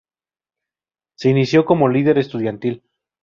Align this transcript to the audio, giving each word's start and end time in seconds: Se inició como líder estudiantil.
Se 1.15 1.29
inició 1.29 1.63
como 1.63 1.87
líder 1.87 2.17
estudiantil. 2.17 2.81